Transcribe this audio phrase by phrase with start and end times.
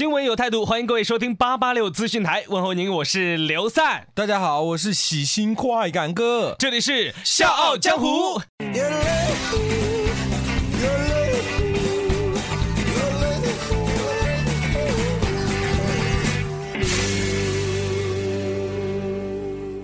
[0.00, 6.56] 新闻有态度，欢迎各位收听八八六资讯台，问候您，我是刘赛，大家好，我是喜新快感哥。
[6.58, 8.40] 这里是笑傲江湖。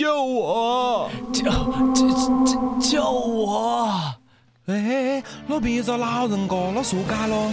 [0.00, 1.10] 救我！
[1.30, 1.42] 救
[1.92, 2.08] 救
[2.46, 3.86] 救救我！
[4.64, 7.52] 哎，那边有个老人哥，那说嘎咯？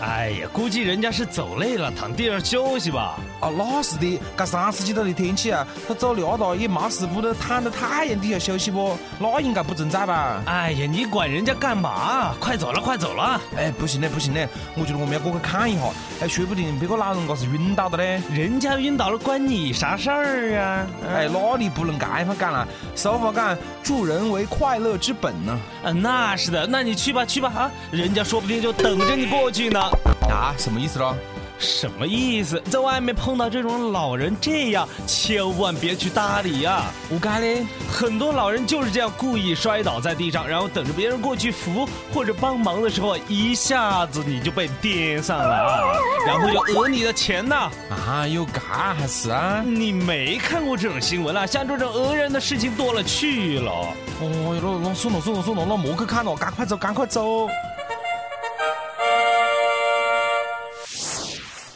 [0.00, 3.18] 哎呀，估计人家是走累了，躺地上休息吧。
[3.40, 8.96] 啊，那是的，这三十几度的天气啊，他走那大也没事，不得躺在太阳底下休息不？
[9.18, 10.42] 那应该不存在吧？
[10.46, 12.34] 哎呀，你管人家干嘛？
[12.40, 13.40] 快走了，快走了！
[13.56, 15.82] 哎，不行嘞，不行嘞，我觉得我们要过去看一下，
[16.20, 18.20] 哎，说不定别个老人家是晕倒的嘞。
[18.32, 20.86] 人家晕倒了，关你啥事儿啊？
[21.12, 23.56] 哎，那你不能这样讲了，俗话讲，
[23.88, 25.58] 助人为快乐之本呢。
[25.82, 27.70] 啊，那是的，那你去吧，去吧啊！
[27.90, 29.80] 人家说不定就等着你过去呢。
[30.28, 31.16] 啊，什么意思咯？
[31.58, 32.60] 什么意思？
[32.70, 37.66] 在外面碰到这种老人这样，千万别去搭理呀、我干嘞？
[37.90, 45.92] 很多老人就是这样故意摔倒在地上，然后等着别人过去扶或者帮忙的时候，一下子你就被颠上了啊，
[46.26, 47.70] 然后就讹你的钱呐。
[47.90, 49.62] 啊，又嘎还是啊？
[49.66, 51.44] 你没看过这种新闻啊？
[51.44, 53.72] 像这种讹人的事情多了去了。
[54.20, 57.48] 哦哟，那那算了算了算了，那莫去看了，赶快走，赶快走！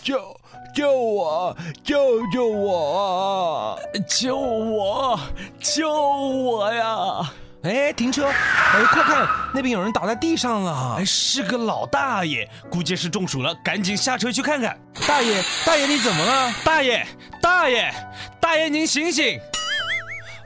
[0.02, 0.36] 救
[0.74, 1.56] 救我！
[1.84, 3.78] 救救我！
[4.08, 5.20] 救我！
[5.60, 7.30] 救我呀！
[7.62, 8.26] 哎，停车！
[8.26, 11.04] 哎，快看，那边有人倒在地上了哎，。
[11.04, 14.76] 是个老大爷，估计是中暑了，赶紧下车去看看。
[15.06, 16.52] 大爷，大爷，你怎么了？
[16.64, 17.06] 大爷，
[17.40, 17.94] 大爷，
[18.40, 19.38] 大爷，您醒醒！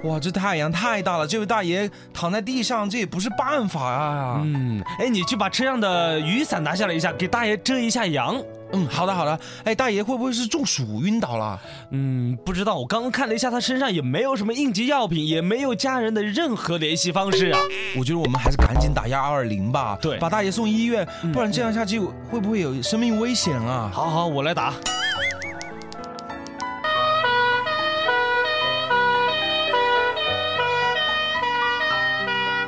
[0.04, 4.42] 哇，这太阳太大了，这位大爷躺在地上，这也不是办法啊。
[4.44, 8.36] 嗯，哎，你去把车上的雨伞拿下来一下，给大爷遮一下阳。
[8.76, 9.38] 嗯，好的好的。
[9.64, 11.58] 哎，大爷会不会是中暑晕倒了？
[11.90, 17.60] 嗯，不知道，我刚刚看了一下，他身上也没有什么应急药品，也没有家人的任何联系方式啊。
[17.98, 21.98] 我觉得我们还是赶紧打幺二零吧，对把大爷送医院，不然这样下去
[22.30, 23.90] 会不会有生命危险啊？
[23.92, 24.74] 好好，我来打。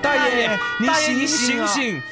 [0.00, 1.66] 大爷，爷，您醒醒啊！
[1.66, 2.02] 醒醒！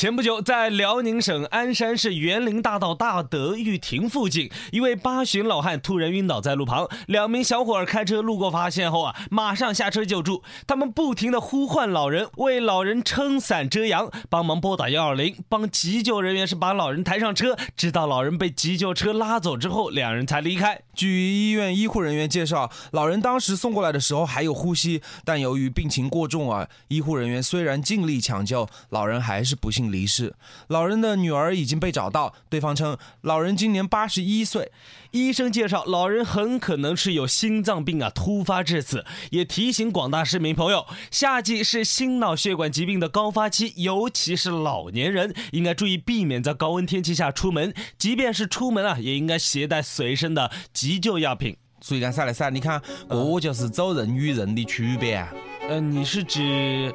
[0.00, 10.42] 前不久，在辽宁省鞍山市园林大道大德玉亭附近，一位八旬老汉突然晕倒在路旁，两名小伙儿开车路过发现后啊，马上下车救助。
[10.66, 20.80] 他们不停的呼唤老人，为老人撑伞遮阳，帮忙拨打幺二零，帮急救人员是把老人抬上车，直到老人被急救车拉走之后，两人才离开。
[20.94, 30.34] 据医院医护人员介绍，老人当时送过来的时候还有呼吸，但由于病情过重啊，医护人员虽然尽力抢救，老人还是不幸离世。
[30.68, 34.70] 老人的女儿已经被找到，对方称老人今年八十一岁。
[35.10, 51.56] 医生介绍，老人很可能是有心脏病啊突发致死，也提醒广大市民朋友，夏季是心脑血管疾病的高发期，尤其是老年人应该注意避免在高温天气下出门，即便是出门啊，也应该携带随身的急救药品。
[51.80, 55.32] 所以讲噻来噻，你看，这就是走人与人的区别啊！
[55.70, 56.40] 呃，你是指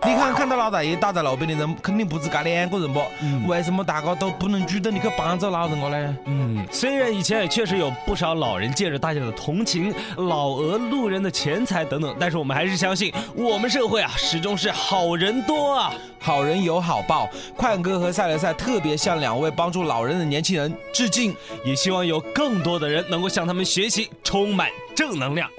[0.03, 3.01] 你看，看到老大爷倒在路边的人，肯定不止嘎两个人不？
[3.47, 6.17] 为什么大家都不能主动的去帮助老人家呢？
[6.25, 15.93] 嗯，虽然以前也确实有不少老人借着大家的同情、老讹路人的钱财等等，但是我们还是相信，我们社会啊，始终是好人多啊。
[16.19, 21.33] 好人有好报，快哥和赛雷赛特别向两位帮助老人的年轻人致敬。
[21.63, 25.49] 也希望有更多的人能够向他们学习，充满正能量。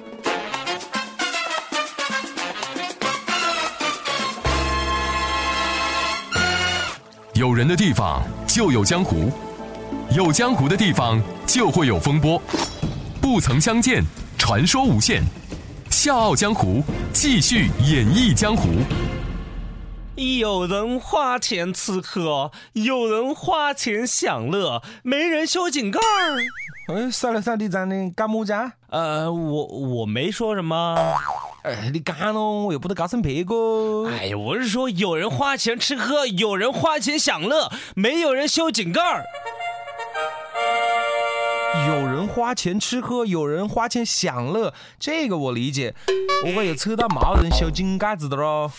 [7.37, 9.31] 有人的地方就有江湖，
[10.11, 12.41] 有江湖的地方就会有风波。
[13.21, 14.03] 不曾相见，
[14.39, 15.23] 传说无限，
[15.91, 18.71] 笑傲江湖继续演绎江湖。
[20.39, 26.39] 有人花钱吃喝，有人花钱享乐，没人修井盖儿。
[26.95, 28.73] 哎，算了算了，你在那干么子啊？
[28.89, 30.97] 呃，我我没说什么。
[31.67, 34.09] 哎，你干喽，我又不得搞成别个。
[34.09, 39.25] 哎呀，我是说，有人花钱吃喝，有人花钱享乐，没有人修井盖儿。
[41.89, 45.93] 有人花钱吃喝，有人花钱享乐，这个我理解。
[46.45, 48.71] 不过有扯到没人修井盖子的喽。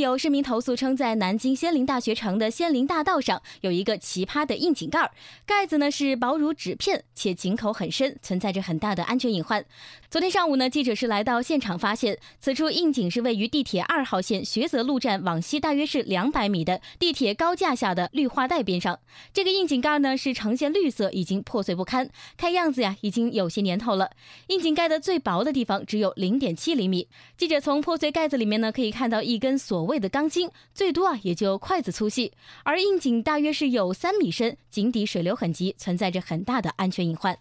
[0.00, 5.10] 有市民投诉称，在南京仙林大学城的仙林大道上有一个奇葩的窨井盖，
[5.44, 9.64] 盖子呢是薄如纸片，且井口很深，存在着很大的安全隐患。
[10.10, 18.98] 昨天上午呢，记者是来到现场，发现此处窨井是位于地铁二号线学泽路站往西大约是两百米的地铁高架下的绿化带边上。
[19.34, 22.08] 这个窨井盖呢是呈现绿色，已经破碎不堪，
[22.38, 24.10] 看样子呀已经有些年头了。
[24.48, 27.08] 窨井盖的最薄的地方只有零点七厘米。
[27.36, 29.58] 记者从破碎盖子里面呢可以看到一根。
[29.58, 32.32] 锁谓的钢筋最多啊也就筷子粗细，
[32.62, 37.36] 而硬井大约是有三米深，井底水流很急，存在着很大的安全隐患。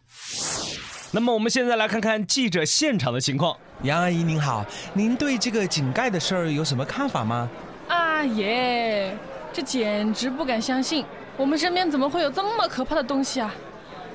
[1.12, 3.56] 那么我们现在来看看记者现场的情况。
[3.84, 7.48] 杨阿姨您好，您对这个井盖的事儿有什么看法吗？
[7.88, 9.16] 啊耶，
[9.54, 11.06] 这简直不敢相信，
[11.38, 13.54] 我们身边怎么会有这么可怕的东西啊！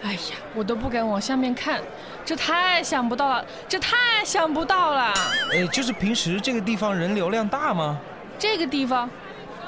[0.02, 0.18] 哎呀，
[0.54, 1.80] 我都不敢往下面看，
[2.24, 5.14] 这太想不到了，这太想不到了。
[5.52, 8.00] 呃，就是平时这个地方人流量大吗？
[8.42, 9.08] 这个地方，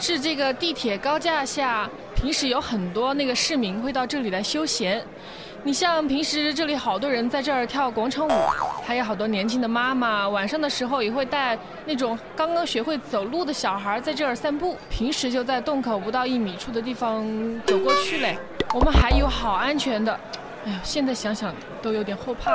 [0.00, 5.00] 是这个地铁高架下，平时有很多那个市民会到这里来休闲。
[5.62, 8.32] 你像平时这里好多人在这儿跳广场舞，
[8.84, 11.56] 还有好多年轻的妈妈晚上的时候也会带
[11.86, 14.76] 那种刚刚学会走路的小孩在这儿散步。
[14.90, 17.24] 平时就在洞口不到一米处的地方
[17.64, 18.36] 走过去嘞。
[18.74, 20.12] 我们还有好安全的，
[20.66, 22.50] 哎呦，现在想想都有点后怕。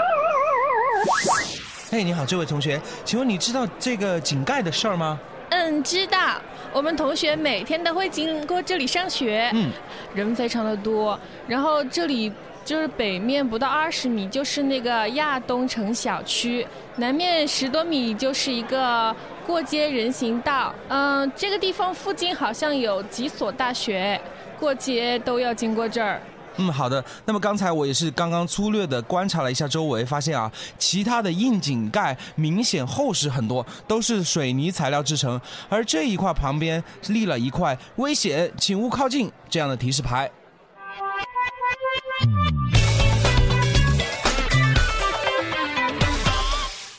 [1.92, 5.18] 哎，你好，这位同学，请问你知道这个井盖的事儿吗？
[5.50, 6.42] 嗯，知道。
[6.72, 9.72] 我们同学每天都会经过这里上学，嗯，
[10.13, 12.31] 人非常的多，然后这里。
[12.66, 16.63] 就是北面不到二十米，就是那个亚东城小区；
[16.98, 19.16] 南面十多米就是一个
[19.48, 20.72] 过街人行道。
[20.90, 24.22] 嗯，这个地方附近好像有几所大学，
[24.60, 26.22] 过街都要经过这儿。
[26.61, 27.03] 嗯，好的。
[27.23, 35.39] 那么刚才我也是刚刚粗略的观察了一下周围，发现啊，其他的硬井盖明显厚实很多，都是水泥材料制成，
[35.69, 40.29] 而这一块旁边立了一块“危险，请勿靠近”这样的提示牌。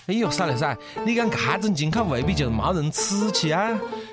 [0.06, 0.74] 哎呦，傻了噻！
[1.04, 3.68] 你讲看整井盖未必就没人吃起啊？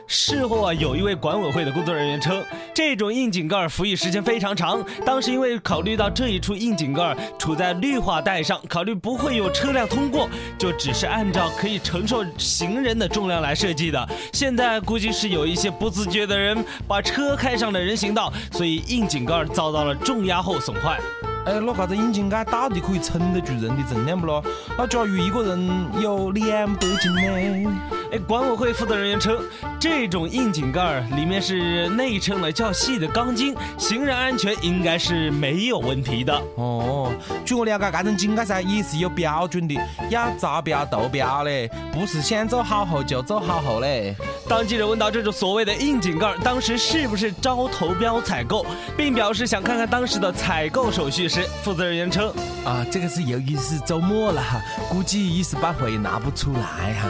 [0.07, 2.41] 事后啊，有一位管委会的工作人员称，
[2.73, 4.83] 这种硬井盖服役时间非常长。
[5.05, 14.09] 当时因为考虑到这一处硬井盖处在绿化带上，考虑不会有车辆通过，就只是按照可以承受行人的重量来设计的。
[14.31, 20.97] 现在估计是有一些不自觉的人把车开上了人行道，所以硬井盖遭到了重压后损坏。
[21.45, 24.43] 哎，那啥子硬井盖到底可以撑得住人的重量不咯？
[24.77, 25.69] 那假如一个人
[26.01, 27.71] 有两百斤呢？
[28.11, 29.37] 哎，管委会负责人员称，
[29.79, 36.41] 这种硬井盖里面是内衬了较细的钢筋，行人安全应该是没有问题的。
[36.55, 37.11] 哦，
[37.45, 39.75] 据我了解，这种井盖噻也是有标准的，
[40.09, 44.15] 要招标投标嘞，不是想做好后就做好后嘞。
[44.47, 51.41] 当记者问到这种所谓的硬井盖当时是不是招投标采购，并表示想看看当时的采购手续时。
[51.61, 52.33] 负责人员称
[52.63, 57.07] ：“啊，这个是由于是周末了哈，估计一时半会也拿不出来哈。”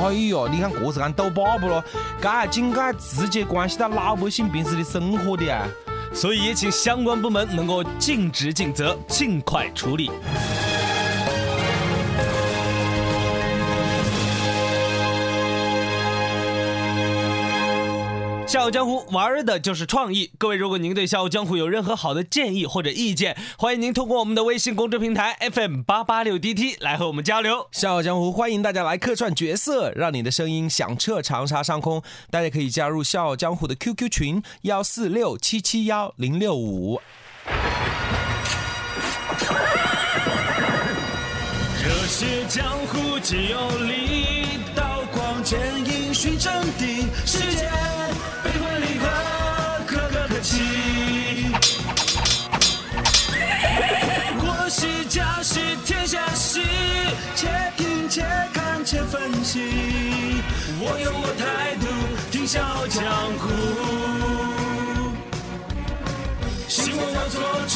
[0.00, 1.82] 哎呦，你看这是按斗把不咯？
[2.20, 5.66] 这井盖直接关系到老百姓平时的生活的啊，
[6.14, 10.10] 所以也请相关部门能够尽职尽责，尽快处理。
[18.48, 20.30] 笑傲江湖玩的就是创意。
[20.38, 27.68] 各位，如果您对笑傲江湖有任何好的建议或者意见，欢迎您通过我们的微信公众平台 FM 八八六 DT 来和我们交流。
[27.72, 32.02] 笑傲江湖欢迎大家来客串角色，让你的声音响彻长沙上空。
[32.30, 37.02] 大家可以加入笑傲江湖的 QQ 群幺四六七七幺零六五。
[41.84, 47.04] 热血江湖皆有力，刀光剑影寻真谛，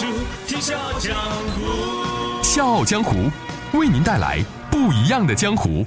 [0.02, 1.06] 江湖，希望我做出。
[1.06, 1.14] 出天下江
[1.54, 2.42] 湖。
[2.42, 3.30] 笑傲江湖
[3.78, 5.86] 为您带来不一样的江湖。